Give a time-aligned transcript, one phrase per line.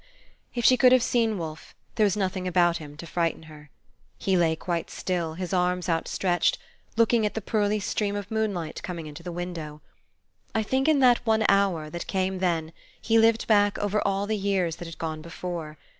[0.55, 3.69] If she could have seen Wolfe, there was nothing about him to frighten her.
[4.17, 6.57] He lay quite still, his arms outstretched,
[6.97, 9.79] looking at the pearly stream of moonlight coming into the window.
[10.55, 14.35] I think in that one hour that came then he lived back over all the
[14.35, 15.77] years that had gone before.